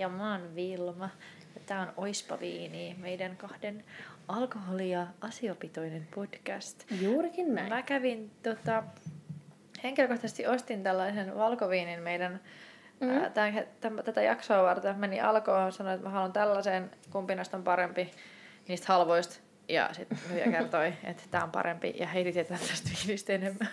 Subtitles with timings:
[0.00, 1.10] Ja mä oon Vilma.
[1.54, 3.84] Ja tää on Oispa Viini, meidän kahden
[4.28, 6.84] alkoholi- ja asiopitoinen podcast.
[7.00, 7.68] Juurikin näin.
[7.68, 8.82] Mä kävin tota,
[9.82, 12.40] henkilökohtaisesti ostin tällaisen valkoviinin meidän
[13.00, 13.08] mm.
[13.08, 14.96] ää, tämän, tämän, tätä jaksoa varten.
[14.96, 18.10] Meni alkoon, sanoin, että mä haluan tällaisen, kumpi näistä on parempi
[18.68, 19.40] niistä halvoista.
[19.68, 23.68] Ja sitten myyjä kertoi, että tämä on parempi ja Heidi tietää tästä viinistä enemmän.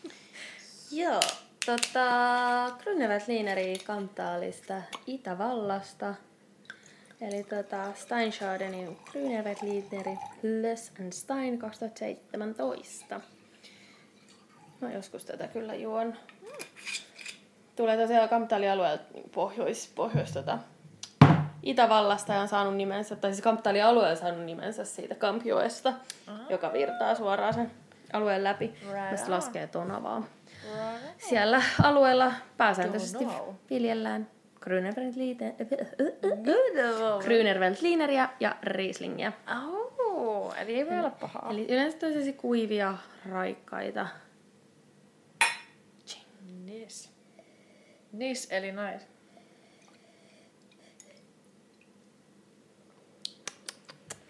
[0.90, 1.20] Joo,
[1.68, 4.74] tota, Grünewaldlineri Kantaalista
[5.06, 6.14] Itävallasta.
[7.20, 13.20] Eli tota, Steinschadenin Grünewaldlineri Lös and Stein 2017.
[14.80, 16.14] Mä joskus tätä kyllä juon.
[17.76, 20.58] Tulee tosiaan Kamptaalin alueelta pohjois, pohjois tota,
[21.62, 25.92] Itävallasta ja on saanut nimensä, tai siis Kamptaalin alue on saanut nimensä siitä Kampjoesta,
[26.50, 27.70] joka virtaa suoraan sen
[28.12, 30.37] alueen läpi, Right laskee Tonavaa.
[31.28, 33.24] Siellä alueella pääsääntöisesti
[33.70, 34.30] viljellään
[37.24, 39.32] Grünerveltlineriä ja Rieslingiä.
[39.98, 41.50] Oh, eli ei voi olla pahaa.
[41.50, 42.94] Eli yleensä tosi kuivia,
[43.28, 44.08] raikkaita.
[46.64, 47.10] Nis.
[48.12, 49.02] Nis eli nais.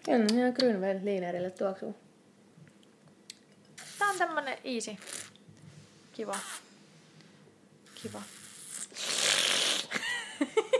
[0.05, 1.95] Kyllä ne ihan Grünewaldlinerille tuoksuu.
[3.99, 4.97] Tää on tämmönen easy.
[6.19, 6.35] Kiva.
[7.95, 8.21] Kiva.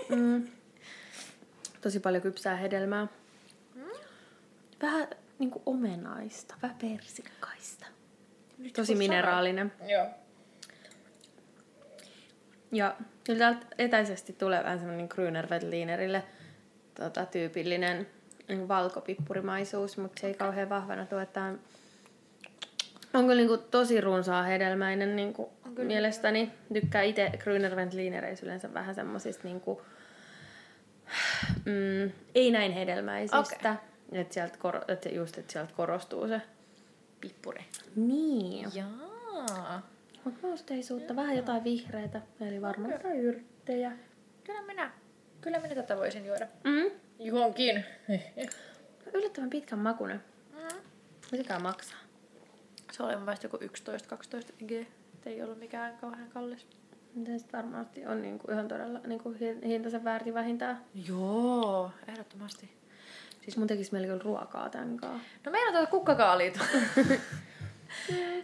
[0.09, 0.47] Mm.
[1.81, 3.07] Tosi paljon kypsää hedelmää.
[4.81, 5.07] Vähän
[5.39, 7.85] niinku omenaista, vähän persikkaista.
[8.75, 9.71] Tosi mineraalinen.
[9.87, 10.05] Joo.
[12.71, 16.23] Ja kyllä täältä etäisesti tulee vähän semmoinen Grünerveltlinerille
[16.95, 18.07] tota, tyypillinen
[18.47, 21.59] niin valkopippurimaisuus, mutta se ei kauhean vahvana tuo, että on,
[23.13, 26.51] on kyllä niin tosi runsaa hedelmäinen niin kuin mielestäni.
[26.73, 29.79] Tykkää itse Grünerveltlinereissä yleensä vähän semmosista niin kuin,
[31.65, 33.39] mm, ei näin hedelmäisistä.
[33.39, 33.71] Okei.
[34.11, 36.41] Että sieltä, kor- että just, että sieltä korostuu se.
[37.21, 37.65] Pippuri.
[37.95, 38.69] Niin.
[38.73, 39.89] Jaa.
[40.23, 43.91] Mutta mausteisuutta, vähän jotain vihreitä, eli varmaan jotain yrttejä.
[44.43, 44.91] Kyllä minä.
[45.41, 46.47] Kyllä minä tätä voisin juoda.
[46.63, 46.91] Mm.
[47.19, 47.85] Johonkin.
[49.13, 50.23] Yllättävän pitkän makunen.
[50.53, 50.77] Mm.
[51.31, 52.08] Mitäkään maksaa?
[52.99, 54.71] Se oli mun mielestä joku 11-12 G.
[54.71, 54.87] Et
[55.25, 56.67] ei ollut mikään kauhean kallis.
[57.15, 60.79] Sitten varmasti on niinku ihan todella niinku hi- hintaisen väärti vähintään.
[61.07, 62.69] Joo, ehdottomasti.
[63.41, 65.27] Siis mun tekisi meillä kyllä ruokaa tän kanssa.
[65.45, 66.51] No meillä on tuota kukkakaalia.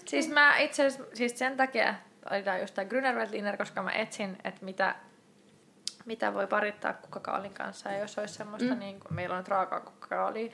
[0.06, 1.96] siis mä itse siis sen takia
[2.32, 4.96] oli tää just tää Grünerveltliner, koska mä etsin, että mitä,
[6.06, 7.92] mitä voi parittaa kukkakaalin kanssa.
[7.92, 8.80] Ja jos olisi semmoista, mm.
[8.80, 10.52] niin kuin, meillä on nyt raakaa kukkakaalia.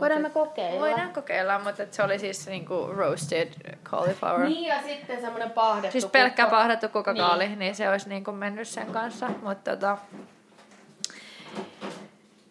[0.00, 0.80] Voidaan me kokeilla.
[0.80, 3.52] Voidaan kokeilla, mutta se oli siis niin kuin roasted
[3.84, 4.48] cauliflower.
[4.48, 6.56] Niin ja sitten semmonen pahdettu Siis pelkkä kukka.
[6.56, 7.58] pahdettu kukkakaali, niin.
[7.58, 9.30] niin se olisi niin kuin mennyt sen kanssa.
[9.42, 9.98] Mutta tota,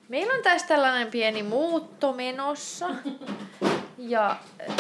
[0.09, 2.89] meillä on tässä tällainen pieni muutto menossa.
[3.97, 4.75] Ja eh,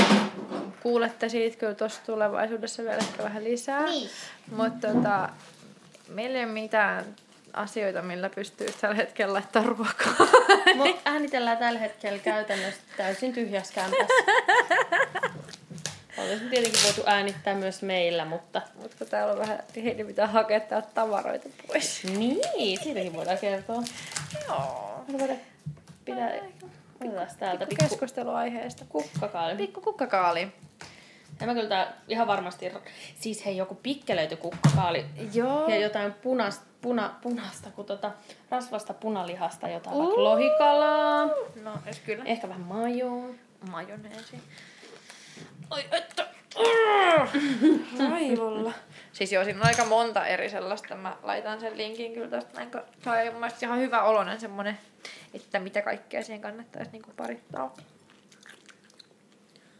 [0.83, 3.85] kuulette siitä kyllä tuossa tulevaisuudessa vielä ehkä vähän lisää.
[3.85, 4.09] Niin.
[4.55, 5.29] Mutta tota,
[6.09, 7.05] meillä ei ole mitään
[7.57, 10.13] asioita, millä pystyy tällä hetkellä laittaa ruokaa.
[10.83, 14.13] Me äänitellään tällä hetkellä käytännössä täysin tyhjässä kämpässä.
[16.17, 18.61] Olisi tietenkin voitu äänittää myös meillä, mutta...
[18.81, 22.03] Mutta täällä on vähän, niin pitää hakea täältä tavaroita pois.
[22.03, 22.39] Niin,
[22.83, 23.83] siitäkin voidaan kertoa.
[24.47, 25.05] Joo.
[25.11, 25.39] Voidaan
[26.05, 26.31] pitää...
[27.01, 28.85] Otetaan täältä Pikku pikku keskusteluaiheesta.
[28.89, 29.55] kukkakaali.
[29.55, 30.47] Pikku kukkakaali.
[31.39, 32.71] Ja mä kyllä tää ihan varmasti...
[33.15, 35.05] Siis hei, joku pikkelöity kukkakaali.
[35.33, 35.67] Joo.
[35.67, 38.11] Ja jotain punasta, puna, punasta, kun tota
[38.49, 40.03] rasvasta punalihasta, jotain Uh.
[40.03, 41.25] vaikka lohikalaa.
[41.63, 42.23] No, jos kyllä.
[42.23, 43.27] Ehkä vähän majoa.
[43.71, 44.39] Majoneesi.
[45.71, 46.27] Oi, että.
[48.09, 48.73] Raivolla.
[49.11, 50.95] siis joo, siinä on aika monta eri sellaista.
[50.95, 54.39] Mä laitan sen linkin kyllä tästä näin, kun se on mun mielestä ihan hyvä oloinen
[54.39, 54.77] semmonen,
[55.33, 57.73] että mitä kaikkea siihen kannattaisi niinku parittaa.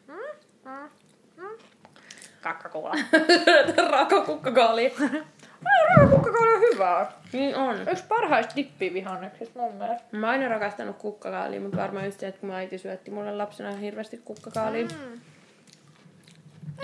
[0.07, 0.13] Mm,
[0.65, 0.89] mm.
[2.47, 2.95] Kakkakuula.
[3.91, 4.89] Raaka kukkakaali.
[6.11, 7.11] Kukkakaali on hyvää.
[7.33, 7.88] niin on.
[7.91, 10.03] Yksi parhaista dippivihanneksista mun mielestä.
[10.11, 13.35] Mä oon aina rakastanut kukkakaalia, mutta varmaan just se, että kun mun äiti syötti mulle
[13.35, 14.85] lapsena hirveästi kukkakaalia.
[14.85, 15.21] Mm.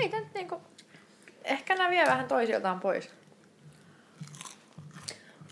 [0.02, 0.62] Ei tää nyt niinku...
[1.44, 3.10] Ehkä nämä vie vähän toisiltaan pois.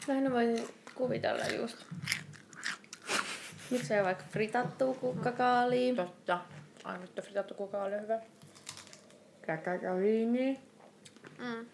[0.07, 1.85] Lähinnä voisin kuvitella just.
[3.69, 5.95] Miksei vaikka fritattua kukkakaalia.
[5.95, 6.39] Totta.
[6.83, 8.19] Ai nyt fritattu kuka oli hyvä.
[9.47, 10.59] Kakakaviini.
[11.38, 11.65] Mm.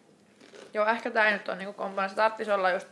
[0.74, 2.08] Joo, ehkä tää ei nyt ole niinku kompana.
[2.08, 2.88] Se tarttis olla just...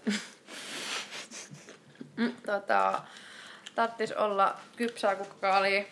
[2.15, 2.33] mm.
[2.45, 3.01] tota,
[3.75, 5.83] tarttis olla kypsää kukkakaalia.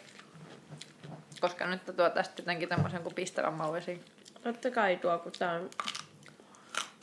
[1.42, 4.06] Koska nyt tuo tästä jotenkin tämmöisen kuin pistävän mauesi.
[4.44, 5.70] Totta kai tuo, kun tää on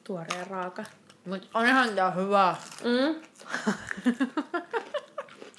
[0.04, 0.84] tuore ja raaka.
[1.24, 2.56] Mut on ihan tää hyvä.
[2.84, 3.20] Mm.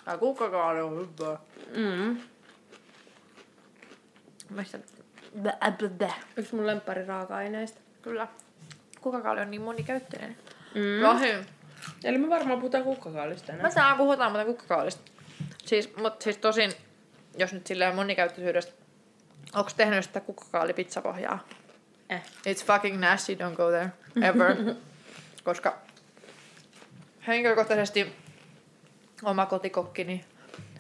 [0.06, 1.38] Tää kukkakaali on hyvä.
[1.76, 2.22] Mm.
[4.50, 4.80] Mistä?
[6.38, 7.82] Yksi mun lemppari raaka-aineista.
[8.02, 8.28] Kyllä.
[9.02, 10.38] Kukkakaali on niin monikäyttöinen.
[10.76, 11.04] Mm.
[11.04, 11.34] Lohi.
[12.04, 13.72] Eli me varmaan puhutaan kukkakaalista Mä enää.
[13.72, 15.12] täällä puhutaan muuten kukkakaalista.
[15.66, 16.72] Siis, mut siis tosin,
[17.38, 18.72] jos nyt silleen monikäyttöisyydestä,
[19.56, 21.48] onko tehnyt sitä kukkakaalipizzapohjaa?
[22.10, 22.24] Eh.
[22.48, 23.90] It's fucking nasty, don't go there,
[24.22, 24.56] ever.
[25.44, 25.78] Koska
[27.28, 28.12] henkilökohtaisesti
[29.24, 30.26] oma kotikokkini,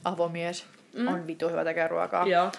[0.03, 1.07] avomies, mm.
[1.07, 2.27] on vitu hyvä tekee ruokaa.
[2.27, 2.51] Joo.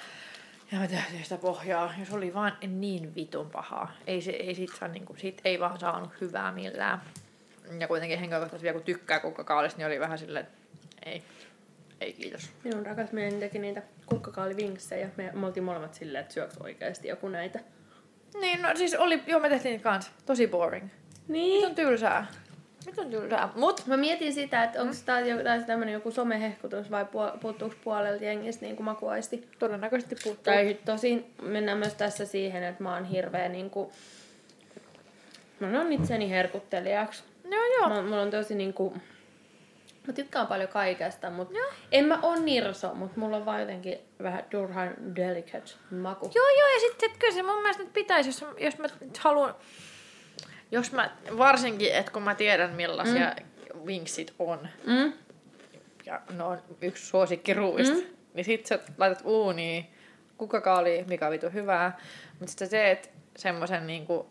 [0.72, 3.92] Ja mä tehtiin sitä pohjaa, ja se oli vaan niin vitun pahaa.
[4.06, 7.02] Ei, se, ei sit saa, niinku, siitä ei vaan saanut hyvää millään.
[7.78, 10.58] Ja kuitenkin henkilökohtaisesti vielä kun tykkää kukkakaalista, niin oli vähän silleen, että
[11.06, 11.22] ei,
[12.00, 12.50] ei kiitos.
[12.64, 15.08] Minun rakas mieheni teki niitä kukkakaalivinksejä.
[15.16, 17.60] Me, me oltiin molemmat silleen, että syöks oikeasti joku näitä.
[18.40, 20.10] Niin, no siis oli, joo me tehtiin niitä kans.
[20.26, 20.88] Tosi boring.
[21.28, 21.60] Niin.
[21.60, 22.26] Nyt on tylsää.
[22.86, 23.50] Nyt on.
[23.54, 24.94] Mut Mä mietin sitä, että onko
[25.28, 27.06] joku, tai tämmönen joku somehehkutus vai
[27.40, 29.48] puuttuuko puolelta jengistä niin kuin makuaisti.
[29.58, 30.44] todennäköisesti puuttuu.
[30.44, 33.92] Tai tosin mennään myös tässä siihen, että mä oon hirveä niinku...
[35.60, 37.24] Mä oon itseni herkuttelijaksi.
[37.44, 37.88] Joo, joo.
[37.88, 38.96] Mä, mulla on tosi niinku...
[40.06, 41.58] Mä tykkään paljon kaikesta, mutta
[41.92, 46.30] en mä on nirso, mutta mulla on vaan jotenkin vähän turhan delicate maku.
[46.34, 48.88] Joo, joo, ja sitten kyllä se mun mielestä nyt pitäisi, jos, jos mä
[49.18, 49.54] haluan,
[50.72, 53.34] jos mä, varsinkin, että kun mä tiedän millaisia
[53.74, 53.86] mm.
[53.86, 55.12] vinksit on, Mm?
[56.06, 58.02] ja ne on yksi suosikkiruuista, mm.
[58.34, 59.86] niin sit sä laitat uuniin
[60.38, 61.98] kukkakaali, mikä vitu hyvää,
[62.30, 64.26] mutta sitten sä teet semmoisen niinku,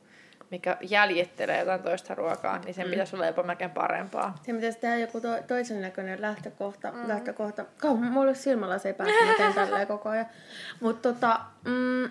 [0.52, 2.92] mikä jäljittelee jotain toista ruokaa, niin sen mm.
[2.92, 4.38] pitäisi olla jopa melkein parempaa.
[4.46, 6.92] Se pitäisi tehdä joku to- toisen näköinen lähtökohta.
[6.92, 7.08] Mm.
[7.08, 7.66] lähtökohta.
[7.78, 10.26] Kauan, mulla olisi silmällä ei pääse, mä teen tälleen koko ajan.
[10.80, 12.10] Mutta tota, mm,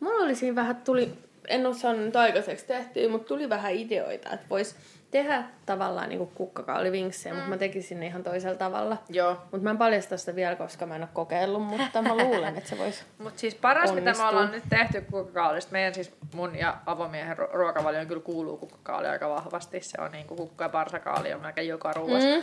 [0.00, 4.46] mulla oli siinä vähän, tuli, en ole saanut aikaiseksi tehtyä, mutta tuli vähän ideoita, että
[4.50, 4.76] vois
[5.10, 7.36] tehdä tavallaan niinku kukkakaalivinksejä, mm.
[7.36, 8.96] mutta mä tekisin ne ihan toisella tavalla.
[9.08, 9.32] Joo.
[9.32, 12.70] Mutta mä en paljasta sitä vielä, koska mä en ole kokeillut, mutta mä luulen, että
[12.70, 13.04] se voisi.
[13.24, 14.24] Mutta siis paras, mitä Onnistuu.
[14.24, 19.08] me ollaan nyt tehty kukkakaalista, meidän siis mun ja avomiehen ru- ruokavalioon kyllä kuuluu kukkakaali
[19.08, 19.80] aika vahvasti.
[19.80, 22.28] Se on niinku kukka- ja parsakaali on melkein joka ruoassa.
[22.28, 22.42] Mm.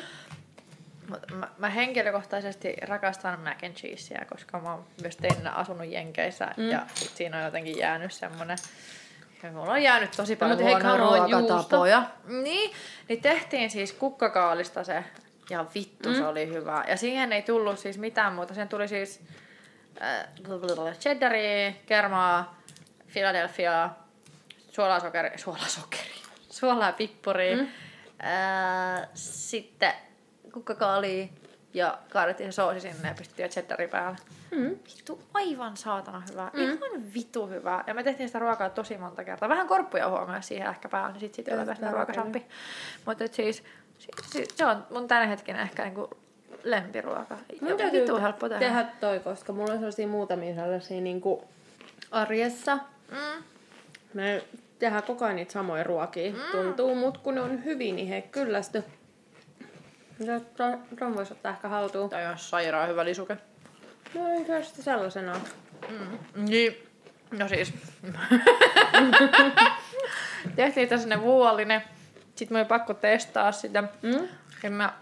[1.34, 6.70] Mä, mä henkilökohtaisesti rakastan mac and cheeseä, koska mä oon myös teininä asunut Jenkeissä mm.
[6.70, 8.58] ja sit siinä on jotenkin jäänyt semmonen
[9.44, 12.04] ja mulla on jäänyt tosi paljon mut hei, huonoja Karo, on ruokatapoja.
[12.28, 12.72] Niin,
[13.10, 15.04] niin tehtiin siis kukkakaalista se
[15.50, 16.16] ja vittu mm.
[16.16, 16.84] se oli hyvä.
[16.88, 18.54] Ja siihen ei tullut siis mitään muuta.
[18.54, 19.22] Sen tuli siis
[20.02, 22.62] äh, cheddaria, kermaa,
[23.14, 23.90] Philadelphia,
[24.72, 26.14] suolasokeri, suolasokeri,
[26.60, 27.62] suolaa pippuri, mm.
[27.62, 29.94] äh, sitten
[30.54, 31.30] kukkakaali
[31.74, 34.18] ja kaadettiin se soosi sinne ja pistettiin cheddari päälle.
[34.52, 34.70] Mm.
[34.70, 36.52] Vittu, aivan saatana hyvää.
[36.54, 36.62] Mm.
[36.62, 37.84] Ihan vitu hyvää.
[37.88, 39.50] Ja me tehtiin sitä ruokaa tosi monta kertaa.
[39.50, 42.46] Vähän korppuja huomioon siihen ehkä päälle, niin sit siitä tulee sitä ruokasappi.
[43.06, 43.64] Mutta siis,
[44.00, 46.10] si, si, se on mun tämänhetkinen ehkä niinku
[46.64, 47.38] lempiruoka.
[47.62, 48.66] Mun täytyy vitu helppo tehdä.
[48.66, 51.44] tehdä toi, koska mulla on sellaisia muutamia sellaisia niinku
[52.12, 52.80] arjessa.
[53.12, 53.44] Mm.
[54.14, 54.44] Me
[54.80, 56.40] tehdään koko ajan niitä samoja ruokia, mm.
[56.52, 58.84] tuntuu, mutta kun ne on hyvin, niin he kyllästy.
[60.20, 62.10] Ja ton, ton voisi ottaa ehkä haltuun.
[62.10, 63.38] Tai on sairaan hyvä lisuke.
[64.14, 65.40] No ei se sitten sellaisena.
[65.90, 66.46] Mm.
[66.46, 66.88] Niin.
[67.32, 67.74] No siis.
[70.56, 71.82] Tehtiin tässä ne vuolinen.
[72.36, 73.82] Sitten mun oli pakko testaa sitä.
[73.82, 74.28] Mm?
[74.64, 74.94] Ja mä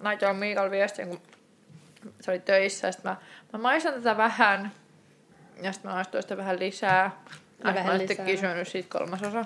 [0.00, 1.20] laitoin Miikalle viestin, kun
[2.20, 2.88] se oli töissä.
[2.88, 3.16] Ja sit mä,
[3.52, 4.72] mä maistan tätä vähän.
[5.62, 7.10] Ja sitten mä maistoin sitä vähän lisää.
[7.58, 8.26] Ja vähän mä lisää.
[8.40, 9.44] syönyt siitä kolmasosa.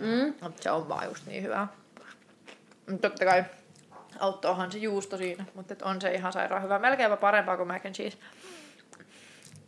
[0.00, 0.34] Mm?
[0.40, 1.68] Mutta se on vaan just niin hyvää.
[2.90, 3.44] Mut totta kai
[4.18, 6.78] auttoohan se juusto siinä, mutta et on se ihan sairaan hyvä.
[6.78, 8.18] Melkeinpä parempaa kuin mac and cheese.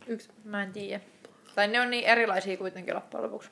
[0.07, 0.29] Yksi.
[0.43, 1.03] Mä en tiedä.
[1.55, 3.49] Tai ne on niin erilaisia kuitenkin loppujen lopuksi.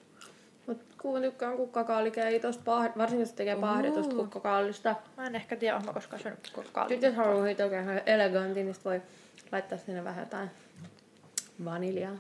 [0.68, 4.96] Mut kun tykkään kukkakaalikeitosta, pah- varsinkin jos se tekee pahditusta kukkakaalista.
[5.18, 6.90] Mä en ehkä tiedä, onko koskaan syönyt kukkakaalia.
[6.90, 9.02] Sitten jos haluaa siitä oikein ihan elegantti, niin voi
[9.52, 10.50] laittaa sinne vähän jotain
[11.66, 12.18] vaniljaa.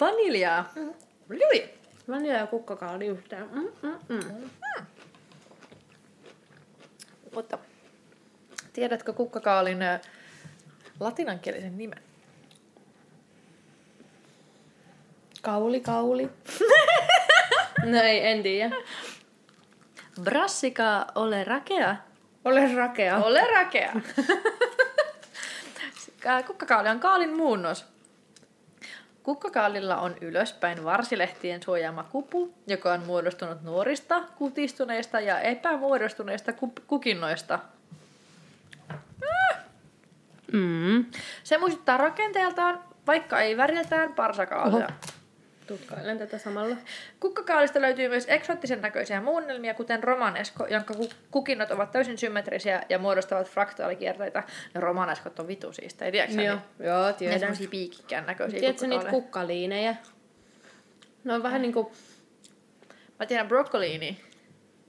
[0.00, 0.72] Vaniljaa.
[0.76, 0.94] Mm.
[1.28, 1.68] Really?
[2.08, 3.48] Vanilja ja kukkakaali yhteen.
[3.52, 4.50] Mm, mm, mm.
[7.34, 7.58] Mutta
[8.80, 9.98] tiedätkö kukkakaalin ö,
[11.00, 12.00] latinankielisen nimen?
[15.42, 16.30] Kauli, kauli.
[17.92, 18.76] no ei, en tiedä.
[20.22, 21.96] Brassica ole rakea.
[22.44, 23.16] Ole rakea.
[23.16, 23.92] Ole rakea.
[26.46, 27.84] Kukkakaali on kaalin muunnos.
[29.22, 37.58] Kukkakaalilla on ylöspäin varsilehtien suojaama kupu, joka on muodostunut nuorista, kutistuneista ja epämuodostuneista ku- kukinnoista.
[41.00, 41.10] Mm.
[41.42, 44.76] Se muistuttaa rakenteeltaan, vaikka ei väriltään, parsakaalia.
[44.76, 44.86] Oho.
[45.66, 46.76] tutkailen tätä samalla.
[47.20, 52.98] Kukkakaalista löytyy myös eksoottisen näköisiä muunnelmia, kuten romanesko, jonka ku- kukinnot ovat täysin symmetrisiä ja
[52.98, 54.42] muodostavat fraktaalikierteitä.
[54.74, 57.40] Ja romaneskot on vitu siistä, ei tiedätkö Joo, joo, Ne tiedän.
[57.40, 59.96] semmosia piikikkään näköisiä Tiedätkö niitä kukkaliinejä?
[61.24, 61.92] Ne on vähän niinku...
[63.18, 64.20] Mä tiedän broccoliini,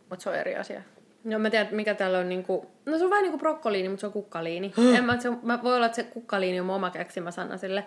[0.09, 0.81] mutta se on eri asia.
[1.23, 2.65] No mä tiedän, mikä täällä on niinku...
[2.85, 4.73] No se on vähän niinku brokkoliini, mutta se on kukkaliini.
[4.97, 7.85] en mä, se, mä, voi olla, että se kukkaliini on mun oma keksimä sana sille.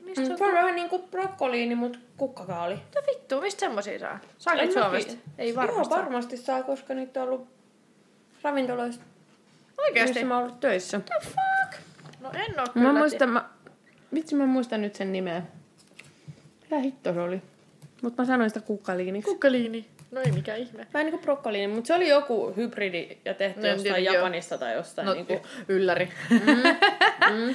[0.00, 0.52] Mistä Mm, se on?
[0.52, 2.74] vähän niinku brokkoliini, mutta kukkakaali.
[2.74, 4.18] Mitä vittua, mistä semmosia saa?
[4.46, 5.12] Mä Suomesta?
[5.38, 5.98] Ei varmasti Joo, saa.
[5.98, 7.48] varmasti saa, koska niitä on ollut
[8.42, 9.00] ravintoloissa,
[9.78, 10.14] Oikeesti?
[10.14, 11.00] missä mä oon ollut töissä.
[11.22, 11.82] fuck?
[12.20, 12.92] No en oo kyllä.
[12.92, 13.48] Mä muistan, mä...
[14.14, 15.42] Vitsi, mä muistan nyt sen nimeä.
[16.62, 17.42] Mitä hitto se oli?
[18.02, 19.30] Mutta mä sanoin sitä kukkaliiniksi.
[19.30, 19.86] Kukkaliini.
[20.12, 20.86] No ei mikään ihme.
[20.94, 24.14] Vähän niinku brokkoliini, mutta se oli joku hybridi ja tehty No, jostain joo.
[24.14, 25.06] Japanista tai jostain.
[25.06, 25.40] No, niinku...
[25.68, 26.08] ylläri.
[26.30, 27.54] Mm.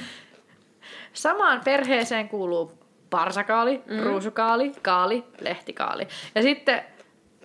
[1.12, 2.78] Samaan perheeseen kuuluu
[3.10, 4.00] parsakaali, mm.
[4.02, 6.08] ruusukaali, kaali, lehtikaali.
[6.34, 6.82] Ja sitten,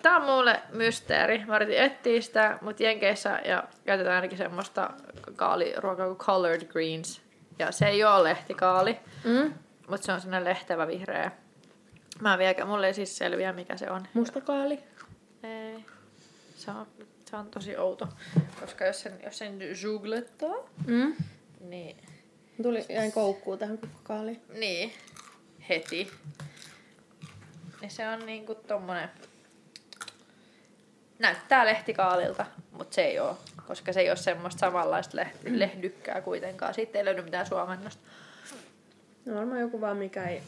[0.01, 1.43] tää on mulle mysteeri.
[1.45, 4.89] Mä yritin etsiä sitä, mutta Jenkeissä ja käytetään ainakin semmoista
[5.35, 7.21] kaaliruokaa kuin colored greens.
[7.59, 9.53] Ja se ei ole lehtikaali, Mm.
[9.87, 11.31] mutta se on sellainen lehtevä vihreä.
[12.21, 14.01] Mä en vieläkään, mulle ei siis selviä mikä se on.
[14.13, 14.79] Mustakaali.
[15.43, 15.85] Ei.
[16.55, 16.87] Se on,
[17.29, 18.07] se on tosi outo,
[18.59, 20.55] koska jos sen, jos sen googlettaa,
[20.87, 21.15] Mm.
[21.59, 21.97] niin
[22.63, 24.41] Tuli, jäin koukkuun tähän kukkakaaliin.
[24.53, 24.93] Niin,
[25.69, 26.11] heti.
[27.81, 29.09] Niin se on niinku tommonen...
[31.19, 36.73] Näyttää lehtikaalilta, mutta se ei oo, koska se ei ole semmoista samanlaista lehti, lehdykkää kuitenkaan.
[36.73, 38.01] Siitä ei löydy mitään suomennosta.
[39.25, 40.43] No varmaan joku vaan, mikä ei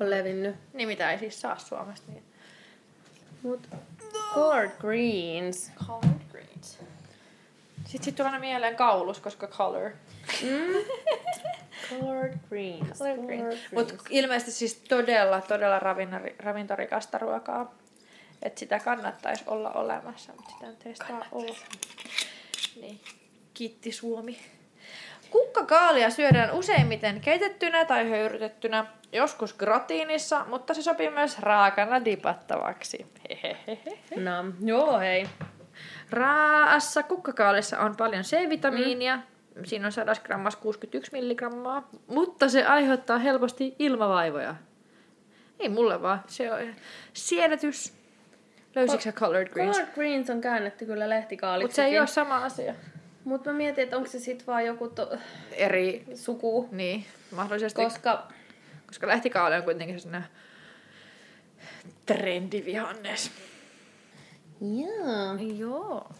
[0.00, 0.56] ole levinnyt.
[0.72, 2.12] Niin mitä ei siis saa Suomesta.
[2.12, 2.24] Niin.
[3.42, 3.68] Mut
[4.34, 5.72] Colored Greens.
[5.86, 6.78] Colored greens.
[7.84, 9.90] Sitten sit tulee mieleen kaulus, koska color.
[10.42, 10.74] Mm.
[11.90, 12.98] Colored Greens.
[12.98, 13.60] Colored greens.
[13.72, 17.74] Mutta ilmeisesti siis todella, todella ravinnari, ravintorikasta ruokaa.
[18.42, 21.56] Että sitä kannattaisi olla olemassa, mutta sitä nyt ei sitä ole.
[22.80, 23.00] Niin.
[23.54, 24.38] Kiitti Suomi.
[25.30, 33.06] Kukkakaalia syödään useimmiten keitettynä tai höyrytettynä, joskus gratiinissa, mutta se sopii myös raakana dipattavaksi.
[33.30, 33.98] Hehehehe.
[34.16, 34.30] No,
[34.64, 35.26] joo hei.
[36.10, 39.16] Raassa kukkakaalissa on paljon C-vitamiinia.
[39.16, 39.64] Mm.
[39.64, 44.54] Siinä on 100 grammassa 61 milligrammaa, mutta se aiheuttaa helposti ilmavaivoja.
[45.60, 46.22] Ei mulle vaan.
[46.26, 46.60] Se on
[47.12, 47.92] siedätys.
[48.74, 49.76] Löysitkö sä Colored Greens?
[49.76, 51.64] Colored Greens on käännetty kyllä lehtikaaliksikin.
[51.68, 52.74] Mutta se ei ole sama asia.
[53.24, 55.18] Mutta mä mietin, että onko se sit vaan joku to-
[55.52, 56.68] Eri, suku.
[56.72, 57.04] niin,
[57.36, 57.82] mahdollisesti.
[57.82, 58.28] Koska,
[58.90, 60.30] Koska lehtikaali on kuitenkin sellainen
[62.06, 63.30] trendivihannes.
[64.60, 65.34] Joo.
[65.56, 66.10] Joo.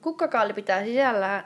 [0.00, 1.44] Kukkakaali pitää sisällään...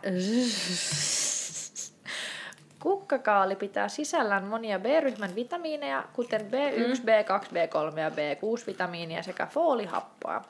[2.83, 10.45] Kukkakaali pitää sisällään monia B-ryhmän vitamiineja, kuten B1, B2, B3 ja B6-vitamiinia sekä foolihappoa.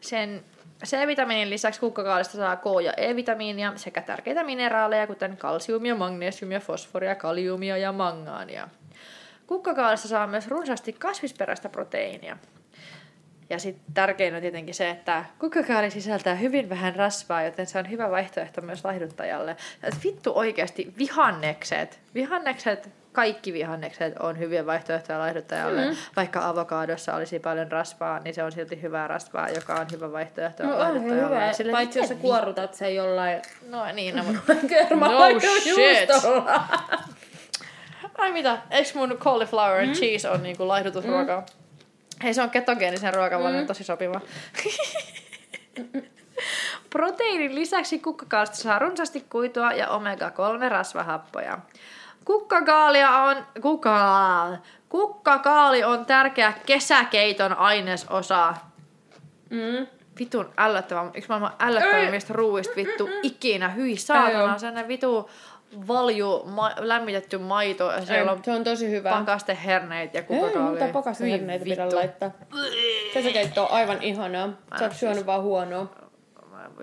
[0.00, 0.44] Sen
[0.84, 7.76] C-vitamiinin lisäksi kukkakaalista saa K- ja E-vitamiinia sekä tärkeitä mineraaleja, kuten kalsiumia, magnesiumia, fosforia, kaliumia
[7.76, 8.68] ja mangaania.
[9.46, 12.36] Kukkakaalista saa myös runsaasti kasvisperäistä proteiinia.
[13.50, 17.90] Ja sitten tärkein on tietenkin se, että kukkakaali sisältää hyvin vähän rasvaa, joten se on
[17.90, 19.56] hyvä vaihtoehto myös laihduttajalle.
[19.82, 25.84] Ja vittu oikeasti vihannekset, vihannekset, kaikki vihannekset on hyviä vaihtoehtoja laihduttajalle.
[25.90, 25.96] Mm.
[26.16, 30.62] Vaikka avokadossa olisi paljon rasvaa, niin se on silti hyvää rasvaa, joka on hyvä vaihtoehto
[30.62, 31.36] No laihduttajalle.
[31.36, 34.54] hyvä, sille, paitsi jos sä miten kuorutat sen jollain No niin, no, mutta...
[34.54, 36.08] No shit.
[38.22, 41.40] Ai mitä, eikö mun cauliflower and cheese on niinku laihdutusruokaa?
[41.40, 41.46] Mm.
[42.22, 43.66] Hei, se on ketogeenisen ruokavalion mm.
[43.66, 44.20] tosi sopiva.
[46.90, 51.58] Proteiinin lisäksi kukkakaalista saa runsaasti kuitua ja omega-3 rasvahappoja.
[52.24, 53.36] Kukkakaalia on...
[53.60, 54.56] Kukka...
[54.88, 58.54] Kukkakaali on tärkeä kesäkeiton ainesosa.
[59.50, 59.86] Mm.
[60.18, 63.68] Vitun ällöttävä, yksi maailman ällöttävimmistä ruuista vittu ikinä.
[63.68, 65.30] Hyi saatana, sellainen vitu
[65.88, 69.10] valju, ma- lämmitetty maito ja siellä on Se on tosi hyvä.
[69.10, 70.70] pakasteherneet ja Ei, kukkakaalia.
[70.70, 71.96] mutta pakasteherneitä pidä vittu.
[71.96, 72.30] laittaa.
[73.14, 74.48] Kesäkeitto on aivan ihanaa.
[74.78, 75.94] Sä oot syönyt siis- vaan huonoa.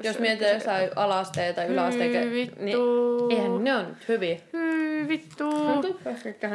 [0.03, 3.27] Jos mietitään jossain alasteen tai yläasteen, Hyi niin vittu.
[3.31, 4.37] eihän ne on nyt hyviä.
[4.53, 5.49] Hyi vittu.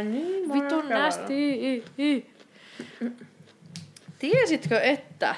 [0.03, 1.85] Niin monella nästi.
[4.19, 5.35] Tiesitkö, että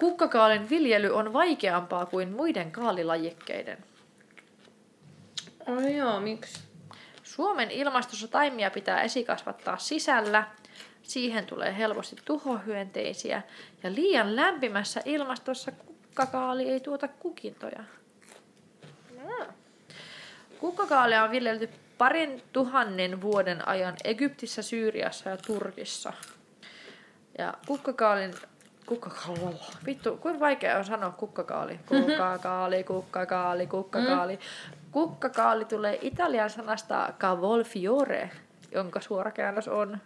[0.00, 3.78] kukkakaalin viljely on vaikeampaa kuin muiden kaalilajikkeiden?
[5.66, 6.60] Ai joo, miksi?
[7.22, 10.44] Suomen ilmastossa taimia pitää esikasvattaa sisällä.
[11.02, 13.42] Siihen tulee helposti tuhohyönteisiä.
[13.82, 17.84] Ja liian lämpimässä ilmastossa kukkakaali ei tuota kukintoja.
[20.58, 26.12] Kukkakaalia on viljelty parin tuhannen vuoden ajan Egyptissä, Syyriassa ja Turkissa.
[27.38, 28.34] Ja kukkakaalin
[28.86, 29.56] Kukkakaali.
[29.86, 31.80] Vittu, kuinka vaikea on sanoa kukkakaali?
[31.86, 34.38] Kukkakaali, kukkakaali, kukkakaali.
[34.90, 38.30] Kukkakaali tulee italian sanasta cavolfiore,
[38.72, 39.98] jonka suora käännös on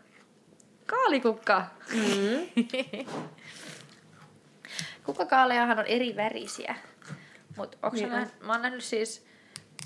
[0.87, 1.65] kaalikukka.
[1.95, 2.47] Mm.
[5.07, 6.75] Kukkakaalejahan on eri värisiä.
[7.57, 9.27] Mut Niin nähnyt, mä oon nähnyt siis,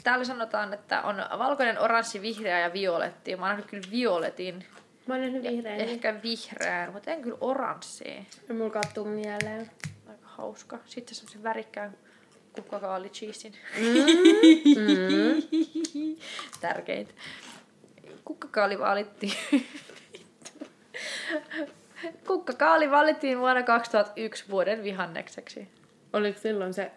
[0.03, 3.37] täällä sanotaan, että on valkoinen, oranssi, vihreä ja violetti.
[3.37, 4.67] Mä oon nähnyt kyllä violetin,
[5.07, 5.81] Mä oon nähnyt vihreän.
[5.81, 5.91] Eh.
[5.91, 8.23] ehkä vihreän, mutta en kyllä oranssia.
[8.53, 9.71] Mulla kattuu mieleen.
[10.09, 10.79] Aika hauska.
[10.87, 11.97] Sitten semmoisen värikkään
[12.53, 13.55] kukkakaali cheesein.
[14.77, 16.17] Mm.
[16.61, 17.13] Tärkeintä.
[18.25, 19.33] Kukkakaali valittiin.
[22.27, 25.69] Kukkakaali valittiin vuonna 2001 vuoden vihannekseksi.
[26.13, 26.91] Oliko silloin se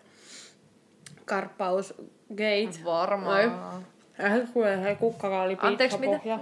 [1.25, 1.93] karppaus
[2.29, 2.83] gate?
[2.83, 3.85] Varmaan.
[4.23, 6.19] Äh, kuule, se kukkakaali Anteeksi, mitä?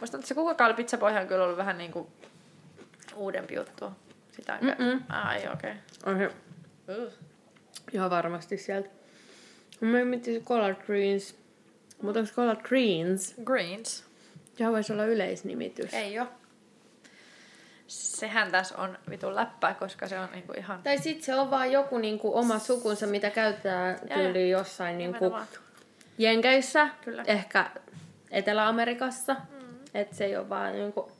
[0.00, 2.10] Musta että se kukkakaali pizzapohja on kyllä ollut vähän niinku
[3.16, 3.92] uudempi juttu.
[4.32, 5.04] Sitä on.
[5.08, 5.74] Ai, okei.
[6.06, 6.30] On se
[6.88, 7.10] Okay.
[7.92, 8.88] ihan varmasti sieltä.
[9.80, 11.36] Mä mietin se collard greens.
[12.02, 13.34] Mutta onko collard greens?
[13.44, 14.04] Greens.
[14.56, 15.94] Sehän voisi olla yleisnimitys.
[15.94, 16.26] Ei oo.
[17.86, 20.82] Sehän tässä on vitun läppää, koska se on niinku ihan...
[20.82, 25.36] Tai sit se on vaan joku niinku oma sukunsa, mitä käyttää Jaa, tyyli jossain niinku.
[26.18, 27.24] Jenkeissä, Kyllä.
[27.26, 27.70] ehkä
[28.30, 29.34] Etelä-Amerikassa.
[29.34, 29.57] Mm.
[30.00, 31.12] Että se ei ole vaan niinku...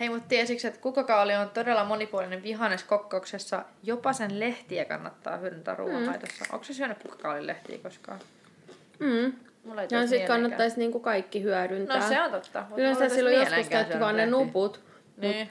[0.00, 3.64] Hei, mutta tiesitkö, että kukkakaali on todella monipuolinen vihannes kokkauksessa.
[3.82, 6.44] Jopa sen lehtiä kannattaa hyödyntää ruoanlaitossa.
[6.44, 6.48] Mm.
[6.52, 8.20] Onko se syönyt kukkakaalin lehtiä koskaan?
[8.98, 9.32] Mm.
[9.64, 10.26] Mulla ei Ja tulisi sit mieleenkään.
[10.26, 11.98] kannattaisi niinku kaikki hyödyntää.
[12.00, 12.66] No se on totta.
[12.68, 14.80] mut Yleensä silloin joskus käytti vaan ne nuput.
[15.16, 15.50] Niin.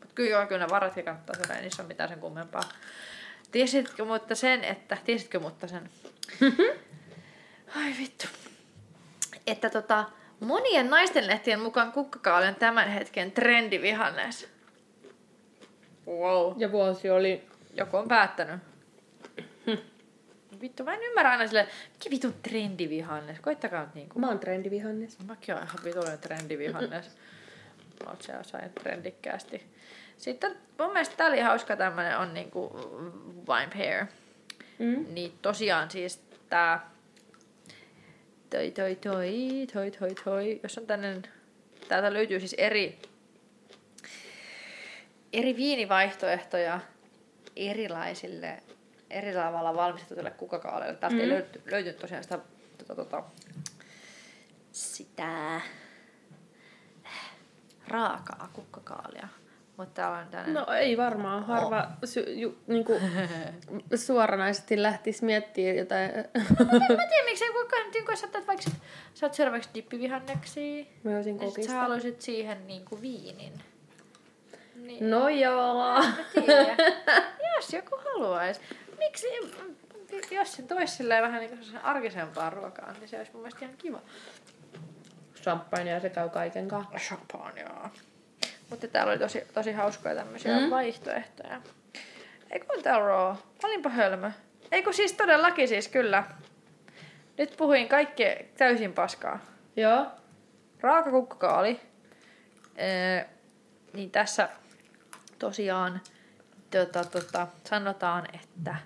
[0.00, 2.62] Mut kyllä, joo, kyllä ne varatkin kannattaa syödä, ei niissä ole mitään sen kummempaa.
[3.50, 4.98] Tiesitkö mutta sen, että...
[5.04, 5.90] Tiesitkö mutta sen?
[7.76, 8.26] Ai vittu.
[9.46, 10.04] Että tota,
[10.40, 14.48] monien naistenlehtien mukaan kukkakaali on tämän hetken trendivihannes.
[16.06, 16.54] Wow.
[16.56, 17.42] Ja vuosi oli...
[17.74, 18.60] Joku on päättänyt.
[20.60, 23.40] Vittu, mä en ymmärrä aina sille, mikä vitun trendivihannes.
[23.40, 24.18] Koittakaa nyt niinku.
[24.18, 25.18] Mä oon trendivihannes.
[25.26, 27.16] Mäkin oon ihan vitullinen trendivihannes.
[28.06, 29.66] Oot se osain trendikkäästi.
[30.16, 32.70] Sitten mun mielestä tää oli hauska tämmönen on niinku
[33.48, 34.06] wine pair.
[34.78, 35.06] Mm.
[35.14, 36.90] Niin tosiaan siis tää
[38.50, 41.22] toi toi toi toi toi toi, jos on tämmönen,
[41.88, 42.98] täältä löytyy siis eri
[45.32, 46.80] eri viinivaihtoehtoja
[47.56, 48.62] erilaisille
[49.10, 50.96] eri tavalla valmistetuille kukkakaaleille.
[50.96, 51.20] Täältä mm.
[51.22, 52.38] ei löyty, löytynyt tosiaan sitä
[52.78, 53.22] tota, tota,
[54.72, 55.60] sitä
[57.88, 59.28] raakaa kukkakaalia.
[59.78, 60.54] Mutta täällä on tämmönen...
[60.54, 61.44] No ei varmaan.
[61.44, 63.00] Harva sy- ju, niinku,
[64.06, 66.10] suoranaisesti lähtisi miettimään jotain.
[66.14, 68.82] Mä tiedän, miksi ei kukaan, niin sä vaikka, sit-
[69.14, 71.72] sä oot syödä vaikka dippivihanneksia, Mä olisin ja sit sä kokista.
[71.80, 73.52] haluaisit siihen niinku viinin.
[74.74, 75.74] Niin, No joo.
[76.00, 76.76] mä tiedän.
[77.56, 78.60] jos joku haluaisi.
[78.98, 79.26] Miksi,
[80.30, 83.76] jos se toisi silleen vähän niin kuin arkisempaa ruokaa, niin se olisi mun mielestä ihan
[83.78, 84.00] kiva.
[85.42, 86.98] Champagnea se käy kaiken kanssa.
[86.98, 87.90] Champagnea.
[88.70, 90.64] Mutta täällä oli tosi, tosi hauskoja tämmöisiä Mm.
[90.64, 90.70] mm.
[90.70, 91.60] vaihtoehtoja.
[92.50, 93.36] Ei kun täällä raw.
[93.64, 94.30] Olinpa hölmö.
[94.72, 96.24] Ei kun siis todellakin siis kyllä.
[97.38, 99.38] Nyt puhuin kaikkea täysin paskaa.
[99.76, 100.06] Joo.
[100.80, 101.80] Raaka kukkakaali.
[102.80, 103.24] Öö,
[103.92, 104.48] niin tässä
[105.38, 106.00] tosiaan
[106.70, 108.76] tota, tota, sanotaan, että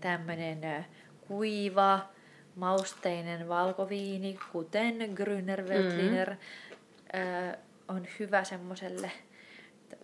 [0.00, 0.82] tämmönen ö,
[1.28, 2.08] kuiva,
[2.56, 7.62] mausteinen valkoviini, kuten Grüner Veltliner, mm-hmm.
[7.88, 9.31] on hyvä semmoselle t-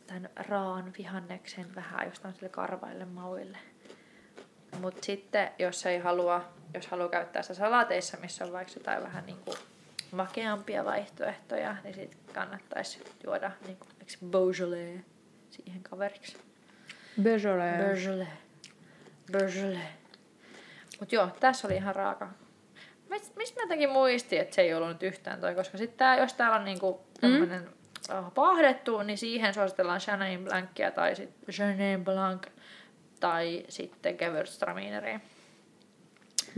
[0.08, 3.58] tämän raan vihanneksen vähän jostain sille karvaille mauille.
[4.80, 6.44] Mutta sitten, jos ei halua,
[6.74, 9.54] jos haluaa käyttää sitä salateissa, missä on vaikka jotain vähän niinku
[10.10, 15.00] makeampia vaihtoehtoja, niin sit kannattaisi juoda niinku, eikö Beaujolais
[15.50, 16.36] siihen kaveriksi.
[17.22, 17.78] Beaujolais.
[17.78, 18.28] Beaujolais.
[19.32, 19.88] Beaujolais.
[21.00, 22.28] Mut joo, tässä oli ihan raaka.
[23.10, 26.18] Mist- Mistä mä jotenkin muistin, että se ei ollut nyt yhtään toi, koska sitten tää,
[26.18, 27.77] jos täällä on niinku tämmönen mm.
[28.34, 32.46] Pahdettu, niin siihen suositellaan Chenin Blancia tai sitten Chenin Blanc
[33.20, 35.20] tai sitten Gewürztramineria.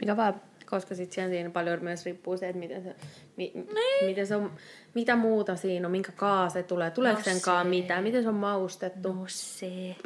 [0.01, 2.97] Mikä vaan, koska sit siellä siinä paljon myös riippuu se, että miten se,
[3.37, 4.07] mi, Niin.
[4.07, 4.53] miten se on,
[4.95, 7.69] mitä muuta siinä on, minkä kaa se tulee, tuleeko No sen kaa se.
[7.69, 9.13] mitään, miten se on maustettu.
[9.13, 9.97] No se.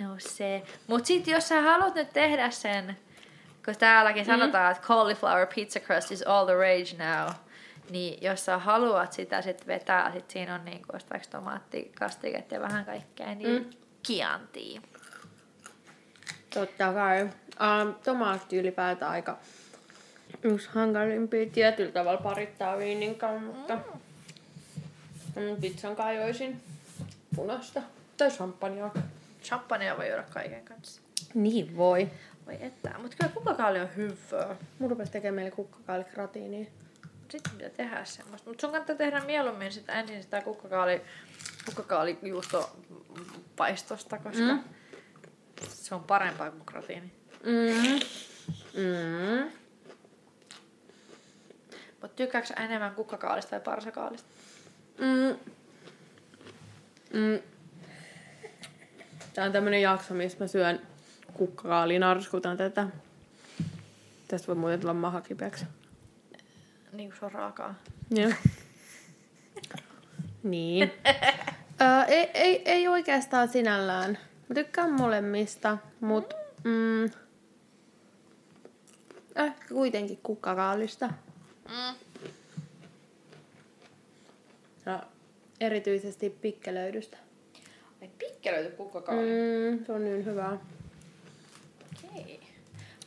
[0.00, 0.62] No se.
[0.86, 2.96] Mut sit jos sä haluat nyt tehdä sen,
[3.64, 7.34] kun täälläkin sanotaan, että cauliflower pizza crust is all the rage now,
[7.90, 12.84] niin jos sä haluat sitä sit vetää, sit siinä on niinku vaikka tomaattikastiketta ja vähän
[12.84, 13.70] kaikkea, niin mm.
[14.02, 14.80] kiantii.
[16.54, 17.22] Totta kai.
[17.22, 19.38] Um, tomaatti ylipäätään aika
[20.42, 23.78] yksi hankalimpia tietyllä tavalla parittaa viinin kanssa, mutta
[25.36, 25.60] mm.
[25.60, 26.60] pizzan kajoisin
[27.36, 27.82] punasta.
[28.16, 28.90] Tai champagnea.
[29.42, 31.00] Champagnea voi juoda kaiken kanssa.
[31.34, 32.08] Niin voi.
[32.46, 32.94] Voi että.
[33.02, 34.56] Mutta kyllä kukkakaali on hyvää.
[34.78, 36.66] Mun rupesi tekemään meille kukkakaalikratiiniä.
[37.28, 38.50] Sitten pitää tehdä semmoista.
[38.50, 41.02] Mutta sun kannattaa tehdä mieluummin sitä ensin sitä kukkakaali,
[41.64, 44.64] kukkakaalijuustopaistosta, koska mm.
[45.68, 47.12] se on parempaa kuin kratiini.
[47.44, 48.00] Mm.
[48.74, 49.50] Mm.
[52.00, 54.28] Mutta tykkääksä enemmän kukkakaalista vai parsakaalista?
[54.98, 55.36] Mm.
[57.12, 57.38] Mm.
[59.34, 60.80] Tää on tämmönen jakso, missä mä syön
[61.32, 62.86] kukkakaaliin, narskutan tätä.
[64.28, 65.64] Tästä voi muuten tulla maha kipeäksi.
[66.94, 67.74] Niin kuin se on raakaa.
[68.10, 68.32] Joo.
[70.42, 70.92] niin.
[71.80, 74.18] Ö, ei, ei, ei oikeastaan sinällään.
[74.48, 77.04] Mä tykkään molemmista, mut mm,
[79.36, 81.06] ehkä kuitenkin kukkakaalista.
[81.68, 81.96] Mm.
[84.86, 85.02] Ja
[85.60, 87.16] erityisesti pikkelöidystä.
[88.02, 89.22] Ai pikkelöity kukkakaali.
[89.22, 90.58] Mm, se on niin hyvää.
[92.12, 92.40] Okei.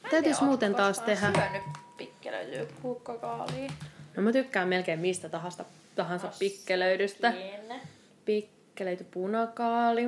[0.10, 1.32] Täytyis muuten taas tehdä.
[1.32, 3.72] syönyt pikkelöityä kukkakaalia.
[4.16, 7.32] No mä tykkään melkein mistä tahansa, tahansa pikkelöidystä.
[7.32, 7.80] Pienne.
[8.26, 10.08] Pikkelöity punakaali,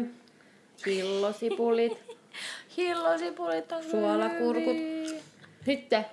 [0.86, 1.97] hillosipulit,
[2.78, 4.75] Hillosipulit on Suolakurkut.
[4.78, 5.19] hyviä.
[5.65, 6.06] sitten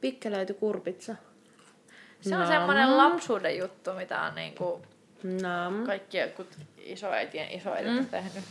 [0.00, 1.16] pikkelöity kurpitsa.
[2.20, 2.50] Se on Nam.
[2.52, 4.82] semmoinen lapsuuden juttu, mitä on niinku
[5.22, 5.86] Nam.
[5.86, 8.06] kaikki jotkut isoäitien isoäidit Mm.
[8.06, 8.44] tehnyt.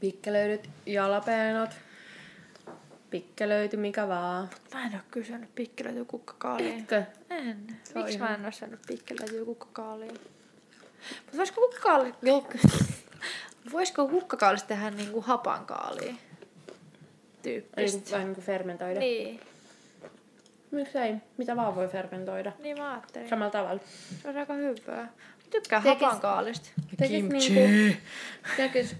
[0.00, 0.70] Pikkelöidyt
[3.10, 4.48] Pikkelöity mikä vaan.
[4.74, 6.74] Mä en oo kysynyt pikkelöityä kukkakaalia.
[6.74, 7.02] Etkö?
[7.30, 7.66] En.
[7.94, 10.12] on Miksi ihan- mä en oo syönyt pikkelöityä kukkakaalia?
[10.12, 12.14] Mutta voisiko kukkakaali...
[13.72, 16.08] voisiko kukkakaalista tehdä niinku hapankaalia?
[16.08, 16.18] Eli
[17.42, 18.10] Tyyppistä.
[18.10, 19.00] vähän niin kuin fermentoida.
[19.00, 19.40] Niin.
[20.70, 21.14] Miksei?
[21.36, 22.52] Mitä vaan voi fermentoida.
[22.62, 23.28] Niin mä ajattelin.
[23.28, 23.80] Samalla tavalla.
[24.22, 25.02] Se on aika hyvää.
[25.04, 25.10] Mä
[25.50, 26.68] tykkään Tekis- hapankaalista.
[26.96, 27.96] Tekis niinku,
[28.56, 28.96] tekis,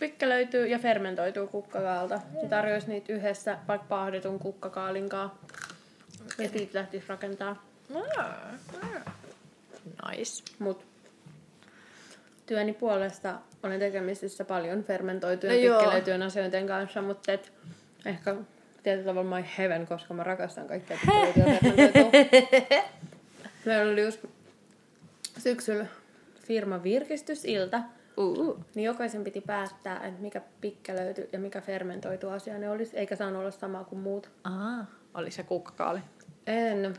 [0.00, 2.20] pikkelöityy ja fermentoituu kukkakaalta.
[2.42, 5.38] Ja tarjoisi niitä yhdessä vaikka paahdetun kukkakaalin kanssa.
[6.38, 7.64] Ja siitä lähtisi rakentaa.
[10.08, 10.42] Nice.
[10.58, 10.84] Mut
[12.46, 17.52] työni puolesta olen tekemisissä paljon fermentoitujen No pikkelöityjen asioiden kanssa, mutta et
[18.06, 18.36] ehkä
[18.82, 22.10] tietyllä tavalla my heaven, koska mä rakastan kaikkea pikkelöityä fermentoitua.
[23.64, 24.24] Meillä oli just
[25.38, 25.86] syksyllä
[26.46, 27.82] firman virkistysilta,
[28.20, 28.64] Uh.
[28.74, 33.40] niin jokaisen piti päättää, että mikä pikkelöity ja mikä fermentoitu asia ne olisi, eikä saanut
[33.40, 34.30] olla sama kuin muut.
[34.44, 34.86] Aa.
[35.14, 36.00] Oli se kukkakaali.
[36.46, 36.94] En.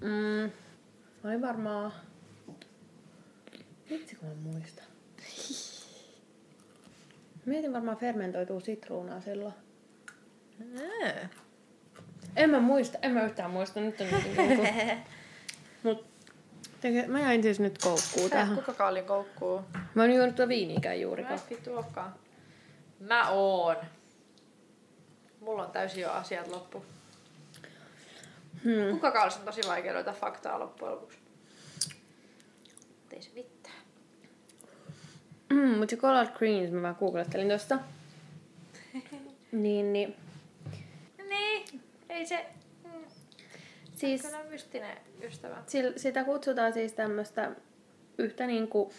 [0.00, 0.50] Mm,
[1.22, 1.92] mä olin varmaan...
[3.90, 4.84] Vitsi kun mä muistan.
[7.46, 9.54] Mietin varmaan fermentoituu sitruunaa silloin.
[10.58, 11.28] Mm.
[12.36, 13.80] En mä muista, en mä yhtään muista.
[13.80, 14.68] Nyt on niin kuin...
[15.82, 16.13] Mut
[17.06, 18.54] mä jäin siis nyt koukkuun Sä tähän.
[18.54, 19.62] kukkakaalin koukkuu.
[19.94, 21.40] Mä en juonut tuota viiniikään juurikaan.
[21.50, 22.14] Mä tuokaan.
[23.00, 23.76] Mä oon.
[25.40, 26.84] Mulla on täysin jo asiat loppu.
[28.64, 28.90] Hmm.
[28.90, 31.18] Kukkakaalissa on tosi vaikea löytää faktaa loppujen lopuksi.
[33.12, 33.76] Ei se mitään.
[35.50, 37.78] Mm, mutta se collard greens, mä vaan googlettelin tosta.
[39.52, 40.16] niin, niin.
[41.28, 42.46] Niin, ei se...
[42.84, 43.04] Mm.
[43.96, 45.56] Siis mystinen ystävä.
[45.96, 47.50] sitä kutsutaan siis tämmöstä
[48.18, 48.92] yhtä niinku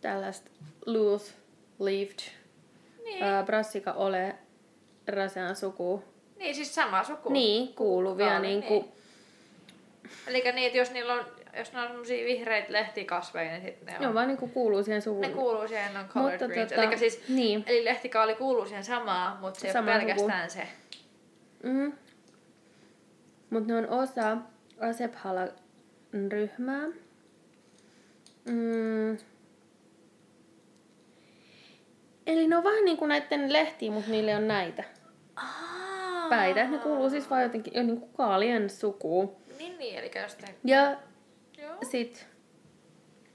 [0.00, 0.50] tällaista
[0.86, 1.32] loose
[1.78, 2.18] leafed
[3.04, 4.34] Niin, ää, brassica ole
[5.08, 6.04] rasean suku.
[6.36, 7.28] niin siis sama suku.
[7.32, 8.74] Niin, kuuluvia Kukkakaali, niinku.
[8.80, 8.92] Niin.
[10.26, 11.24] Eli niin, että jos niillä on,
[11.58, 14.82] jos ne on semmosia vihreitä lehtikasveja, niin sit ne on, Ne on vaan niinku kuuluu
[14.84, 15.22] siihen sukuun.
[15.22, 16.70] ne kuuluu siihen on colored Mutta greens.
[16.72, 17.64] tota, Eli siis, niin.
[17.66, 20.06] eli lehtikaali kuuluu siihen samaan, mutta se ei Sama suku.
[20.06, 20.68] pelkästään se.
[21.62, 21.92] Mm.
[23.50, 24.36] Mutta ne on osa
[24.80, 25.48] Asephala
[26.28, 26.86] ryhmää.
[28.44, 29.18] Mm.
[32.26, 34.84] Eli ne on vähän niin kuin näiden lehtiä, mutta niille on näitä
[35.36, 36.28] Aa.
[36.28, 36.64] päitä.
[36.64, 39.36] Ne kuuluu siis vaan jotenkin jo niin kuin kaalien sukuun.
[39.58, 40.54] Niin, niin, eli jos te...
[40.64, 40.96] Ja
[41.62, 41.76] Joo.
[41.90, 42.26] sit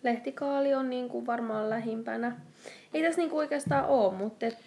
[0.04, 2.42] lehtikaali on niin kuin varmaan lähimpänä.
[2.94, 4.58] Ei tässä niin kuin oikeastaan oo, mutta et,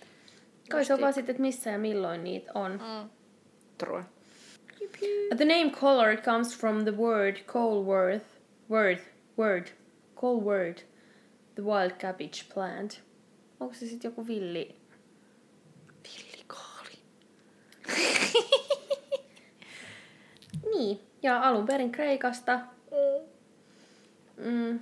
[0.71, 2.73] kai se on vaan sitten, että missä ja milloin niitä on.
[2.73, 3.11] Mm.
[3.79, 4.05] True.
[5.37, 8.25] The name color comes from the word Colworth,
[8.71, 8.99] word,
[9.39, 9.71] word,
[10.15, 10.85] Colwort,
[11.55, 13.03] the wild cabbage plant.
[13.61, 14.77] Onko se sitten joku villi?
[16.05, 16.99] Villikaali.
[20.75, 22.61] Niin, ja alun perin Kreikasta.
[24.37, 24.81] Mm,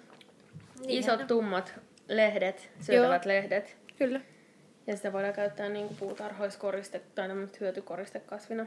[0.86, 1.26] Niin, isot no.
[1.26, 1.74] tummat
[2.08, 3.76] lehdet, syötävät lehdet.
[3.98, 4.20] Kyllä.
[4.86, 7.28] Ja sitä voidaan käyttää niin puutarhoiskoriste tai
[7.60, 8.66] hyötykoristekasvina.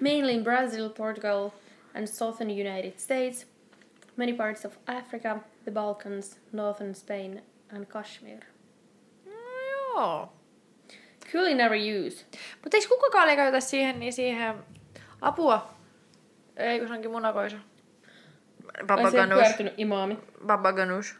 [0.00, 1.50] Mainly in Brazil, Portugal
[1.94, 3.46] and southern United States,
[4.16, 7.42] many parts of Africa, the Balkans, northern Spain
[7.76, 8.40] and Kashmir.
[9.26, 9.32] No
[9.96, 10.32] joo.
[11.32, 12.26] Culinary use.
[12.62, 14.54] Mutta eikö kukkakaalia käytä siihen, niin siihen
[15.20, 15.74] apua?
[16.56, 17.56] Ei, kun se onkin munakoisu.
[18.88, 20.18] Ai se Baba pyörtynyt imaami.
[20.46, 21.16] Baba ganoush.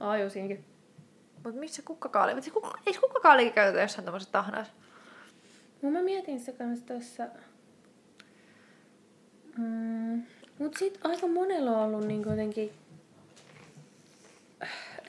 [0.00, 0.64] Aa, joo, siinäkin.
[1.44, 2.34] Mut missä kukkakaali?
[2.34, 4.72] Mut kukka, eikö kukkakaalikin käytetä jossain tämmöisessä tahnaassa?
[5.82, 7.28] No mä mietin sitä kanssa tässä.
[9.58, 10.22] Mm,
[10.58, 12.72] mut sit aika monella on ollut niin jotenkin...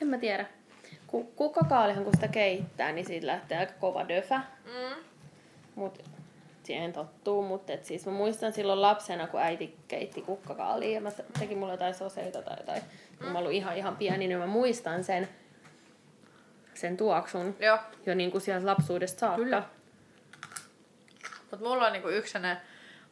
[0.02, 0.46] En mä tiedä.
[1.06, 4.40] Ku, kukkakaalihan kun sitä keittää, niin siitä lähtee aika kova döfä.
[4.64, 5.04] Mm.
[5.74, 6.02] Mut
[6.62, 11.10] siihen tottuu, mutta et siis mä muistan silloin lapsena, kun äiti keitti kukkakaalia ja mä
[11.38, 12.82] teki mulle jotain soseita tai jotain.
[13.18, 15.28] Kun mä olin ihan ihan pieni, niin mä muistan sen,
[16.74, 17.78] sen tuoksun Joo.
[18.06, 19.42] jo niin kuin sieltä lapsuudesta saakka.
[19.42, 19.62] Kyllä.
[21.50, 22.62] Mut mulla on niinku yksi sellainen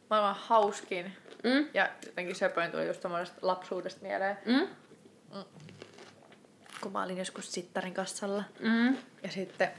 [0.09, 1.67] maailman hauskin Mm?
[1.73, 4.67] ja jotenkin söpöin tuli just tommosesta lapsuudesta mieleen, Mm?
[6.81, 8.43] kun mä olin joskus sittarin kassalla.
[8.59, 8.97] Mm?
[9.23, 9.71] Ja sitten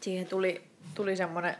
[0.00, 1.56] siihen tuli, tuli semmonen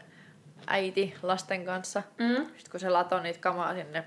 [0.66, 2.02] äiti lasten kanssa.
[2.18, 2.36] Mm?
[2.46, 4.04] Sitten kun se latoi niitä kamaa sinne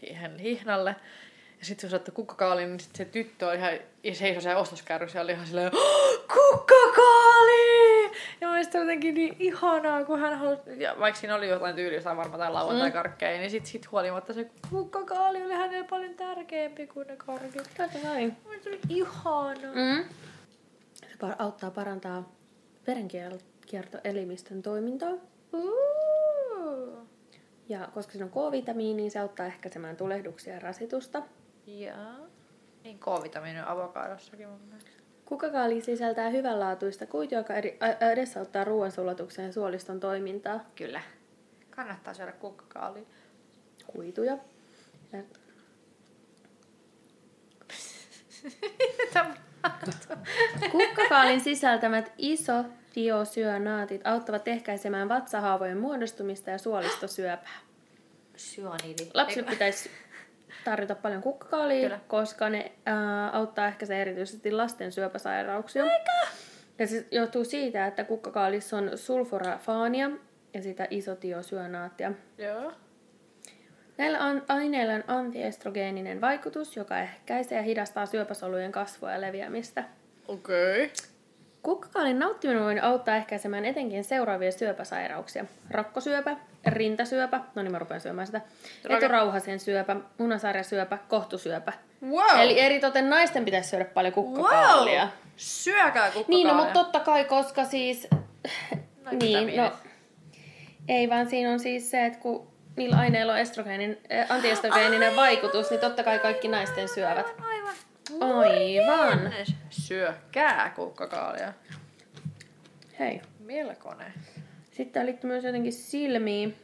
[0.00, 0.96] siihen hihnalle,
[1.58, 3.72] ja sitten se saattoi kukkakaali, niin sit se tyttö oli ihan,
[4.04, 7.71] ja seisoi siellä ostoskärryssä ja oli ihan silleen, "Oh, kukkakaali!
[8.40, 12.16] Ja mä mielestä jotenkin niin ihanaa, kun hän halusi, ja vaikka siinä oli jotain tyylistä
[12.16, 17.16] varmaan tai lauantai-karkkeja, niin sit, sit huolimatta se kukkakaali oli hänelle paljon tärkeämpi kuin ne
[17.16, 17.70] karkit.
[17.76, 18.32] Totta kai.
[18.62, 19.74] Se oli ihanaa.
[19.74, 20.04] Mm.
[20.94, 22.32] Se par- auttaa parantaa
[22.86, 25.12] verenkiertoelimistön toimintaa.
[25.52, 27.06] Uh.
[27.68, 31.22] Ja koska siinä on K-vitamiini, niin se auttaa ehkäisemään tulehduksia ja rasitusta.
[31.66, 32.16] Jaa.
[32.84, 34.90] Niin K-vitamiini on avokadossakin mun mielestä.
[35.24, 37.54] Kukkakaali sisältää hyvänlaatuista kuitua, joka
[38.12, 40.64] edesauttaa ruoansulatuksen ja suoliston toimintaa.
[40.74, 41.00] Kyllä.
[41.70, 43.02] Kannattaa syödä kukkakaalia.
[43.86, 44.38] Kuituja.
[45.12, 45.22] Ja
[50.72, 57.58] Kukkakaalin sisältämät isodiosyönaatit auttavat ehkäisemään vatsahaavojen muodostumista ja suolistosyöpää.
[58.36, 59.10] Syöniidi.
[59.14, 59.90] Lapsille pitäisi
[60.64, 62.00] tarjota paljon kukkakaalia, Kyllä.
[62.08, 65.84] koska ne ää, auttaa ehkäisee erityisesti lasten syöpäsairauksia.
[65.84, 66.26] Eikä?
[66.78, 70.10] Ja se johtuu siitä, että kukkakaalissa on sulforafaania
[70.54, 72.12] ja sitä isotiosyönaattia.
[72.38, 72.72] Joo.
[73.98, 79.84] Näillä an- aineilla on antiestrogeeninen vaikutus, joka ehkäisee ja hidastaa syöpäsolujen kasvua ja leviämistä.
[80.28, 80.84] Okei.
[80.84, 80.96] Okay.
[81.62, 85.44] Kukkakaalin nauttiminen voi auttaa ehkäisemään etenkin seuraavia syöpäsairauksia.
[85.70, 88.40] Rakkosyöpä, rintasyöpä, no niin mä rupean syömään sitä,
[88.88, 91.72] eturauhasen syöpä, munasarjasyöpä, kohtusyöpä.
[92.02, 92.40] Wow.
[92.40, 95.02] Eli eritoten naisten pitäisi syödä paljon kukkakaalia.
[95.02, 95.10] wow.
[95.36, 96.24] Syökää kukkakaalia.
[96.28, 98.08] Niin, no mutta totta kai, koska siis...
[99.04, 99.72] No, niin, no...
[100.88, 105.70] Ei, vaan siinä on siis se, että kun niillä aineilla on estrogeenin, äh, antiestrogeeninen vaikutus,
[105.70, 107.26] niin totta kai kaikki naisten syövät.
[107.40, 107.74] Aivan.
[108.20, 109.34] Aivan.
[109.70, 111.52] Syökää kukkakaalia.
[112.98, 113.22] Hei.
[113.40, 114.12] Melkoinen.
[114.72, 116.56] Sitten liittyy myös jotenkin silmiin.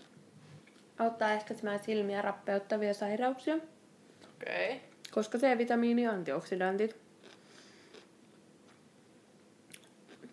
[0.99, 4.67] Auttaa ehkäisemään silmiä rappeuttavia sairauksia, Okei.
[4.67, 4.79] Okay.
[5.11, 6.97] koska C-vitamiini ja antioksidantit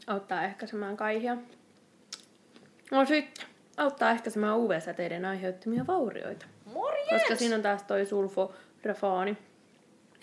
[0.08, 1.38] auttaa ehkäisemään kaihia.
[2.92, 3.46] No sitten
[3.78, 7.10] auttaa ehkäisemään UV-säteiden aiheuttamia vaurioita, Morjens!
[7.10, 9.38] koska siinä on taas toi sulforafaani.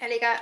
[0.01, 0.41] Elikkä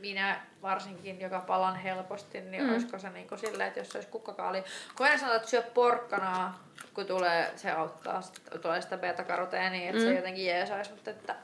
[0.00, 2.68] minä varsinkin, joka palan helposti, niin Mm.
[2.68, 2.72] mm.
[2.74, 4.64] olisiko se niinku silleen, että jos se olisi kukkakaali...
[4.96, 8.20] Kun aina sanotaan, että syö porkkanaa, kun tulee, se auttaa,
[8.62, 10.04] tulee sitä beta-karoteenia, että mm.
[10.04, 10.16] se Mm.
[10.16, 11.34] jotenkin jeesaisi, mutta että...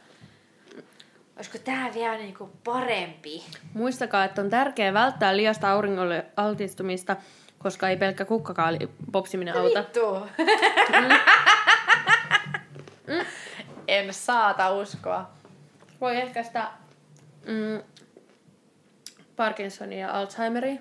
[1.37, 3.45] Olisiko tää vielä niinku parempi?
[3.73, 7.17] Muistakaa, että on tärkeää välttää liiasta auringolle altistumista,
[7.59, 8.79] koska ei pelkkä kukkakaali
[9.13, 9.81] popsiminen auta.
[9.81, 10.27] Vittu!
[13.89, 15.31] en saata uskoa.
[16.01, 16.67] Voi ehkäistä
[17.47, 17.83] mm,
[19.37, 20.81] Parkinsonia ja Alzheimeria.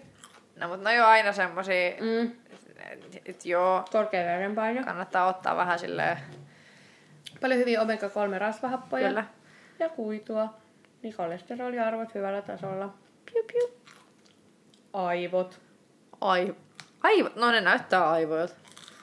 [0.55, 2.31] No mutta ne on aina semmosia, Mm,
[2.91, 4.83] että et joo, korkea verenpaine.
[4.83, 6.17] kannattaa ottaa vähän silleen,
[7.41, 9.07] Paljon hyviä omega-3 rasvahappoja.
[9.07, 9.25] Kyllä.
[9.79, 10.53] Ja kuitua.
[11.01, 12.93] Niin kolesteroliarvot hyvällä tasolla.
[13.33, 13.77] piu piu.
[14.93, 15.59] Aivot.
[16.21, 16.55] Ai,
[17.03, 18.53] aivot, no ne näyttää aivoilta.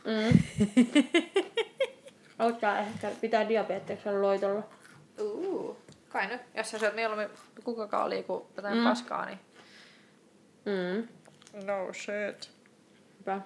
[0.04, 0.38] Mm.
[2.38, 4.62] Auttaa ehkä pitää diabeteksen loitolla.
[5.20, 5.76] Uh.
[6.10, 7.28] Kai nyt, jos sä syöt mieluummin
[7.64, 8.80] kukkakaalia kuin jotain Mm.
[8.80, 8.88] mm.
[8.88, 9.38] paskaa, niin...
[10.64, 11.08] Mm.
[11.66, 12.50] No shit.
[13.20, 13.40] Hyvä.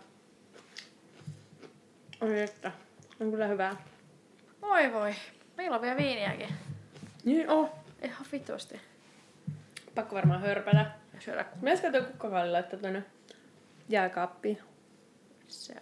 [2.20, 2.72] Oi että.
[3.20, 3.76] On kyllä hyvää.
[4.62, 5.14] Voi voi.
[5.56, 6.48] Meillä on vielä viiniäkin.
[7.24, 7.70] Niin on.
[8.02, 8.80] Ihan vitusti.
[9.94, 10.90] Pakko varmaan hörpätä.
[11.14, 13.02] Ja syödä Mielestäni tuo kukkakaali laittaa tonne
[13.88, 14.58] jääkaappiin.
[15.48, 15.74] Se,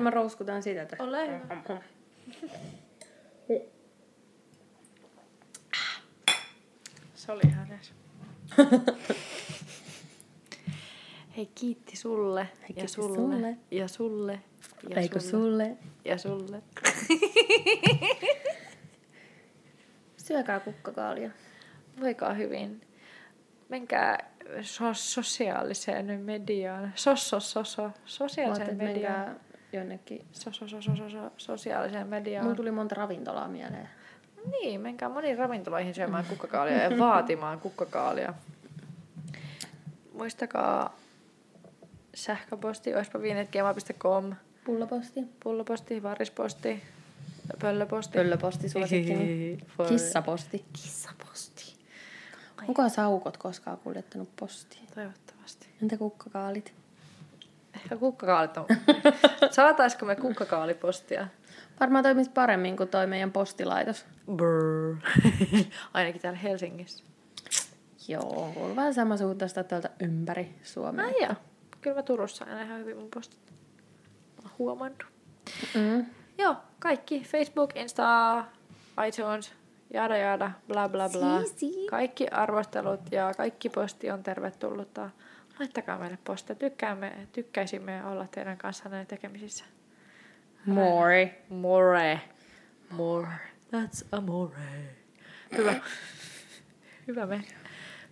[0.00, 1.04] mä rouskutaan sitä tässä.
[1.04, 1.82] Ole hyvä.
[7.30, 7.92] Se oli ihan edes.
[11.36, 12.40] Hei, kiitti sulle.
[12.40, 13.16] ja kiitti sulle.
[13.16, 13.56] sulle.
[13.70, 14.40] Ja sulle.
[14.88, 15.30] Ja Eikö sulle.
[15.30, 15.76] sulle?
[16.04, 16.62] Ja sulle.
[20.26, 21.30] Syökää kukkakaalia.
[22.00, 22.80] Voikaa hyvin.
[23.68, 24.30] Menkää
[24.62, 26.92] so- sosiaaliseen mediaan.
[26.94, 29.40] Sos, sos, sos, sos, Mä sosiaaliseen mediaan.
[29.72, 30.26] jonnekin.
[30.32, 32.44] So, so, so, so, so, so, sosiaaliseen mediaan.
[32.44, 33.88] Mulla tuli monta ravintolaa mieleen.
[34.50, 38.34] Niin, menkää moniin ravintoloihin syömään kukkakaalia ja vaatimaan kukkakaalia.
[40.12, 40.96] Muistakaa
[42.14, 45.20] sähköposti, oispa viinetgema.com, Pulloposti.
[45.42, 46.82] pulloposti, varisposti,
[47.60, 48.18] pöllöposti.
[48.18, 49.58] Pöllöposti suosikkini.
[49.88, 50.64] Kissaposti.
[50.72, 51.74] Kissaposti.
[52.68, 54.86] Onko saukot koskaan kuljettanut postiin?
[54.94, 55.66] Toivottavasti.
[55.82, 56.74] Entä kukkakaalit?
[57.82, 58.66] Ehkä kukkakaalit on.
[59.50, 61.26] Saataisiko me kukkakaalipostia?
[61.80, 64.06] Varmaan toimisi paremmin kuin toi meidän postilaitos.
[64.36, 64.96] Brr.
[65.94, 67.04] Ainakin täällä Helsingissä.
[68.08, 71.06] Joo, kuuluu vähän samansuuntaista tuolta ympäri Suomea.
[71.06, 71.34] Ai joo.
[71.80, 73.40] Kyllä mä Turussa aina ihan hyvin mun postit.
[73.50, 75.04] Mä oon huomannut.
[75.74, 76.06] Mm.
[76.38, 77.20] Joo, kaikki.
[77.20, 78.44] Facebook, Insta,
[79.06, 79.52] iTunes,
[79.94, 81.42] jada jada, bla bla bla.
[81.42, 81.86] Si, si.
[81.90, 85.10] Kaikki arvostelut ja kaikki posti on tervetullutta.
[85.60, 86.56] Laittakaa meille postia.
[86.56, 89.64] Tykkäämme, tykkäisimme olla teidän kanssanne tekemisissä.
[90.66, 91.34] More.
[91.48, 92.20] More.
[92.90, 93.28] More.
[93.72, 94.96] That's amore.
[95.56, 95.74] Hyvä.
[97.06, 97.44] Hyvä me.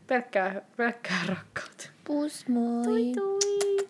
[0.07, 1.91] Pelkkää, pelkkää rakkautta.
[2.05, 2.85] Pus moi.
[2.85, 3.89] Tui tui.